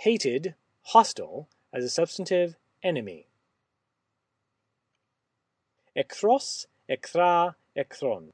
[0.00, 3.26] hated, hostile, as a substantive, enemy.
[5.94, 8.30] Ekthros, ekthra, ekthron.